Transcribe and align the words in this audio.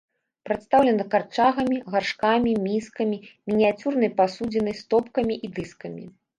Прадстаўлена 0.49 1.05
карчагамі, 1.11 1.77
гаршкамі, 1.97 2.51
міскамі, 2.65 3.17
мініяцюрнай 3.53 4.13
пасудзінай, 4.23 4.75
стопкамі 4.83 5.41
і 5.47 5.55
дыскамі. 5.57 6.03